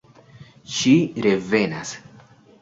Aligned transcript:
Ŝi 0.77 0.93
revenas. 1.27 1.93